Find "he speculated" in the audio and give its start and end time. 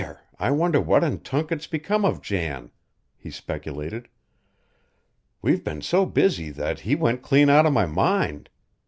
3.15-4.07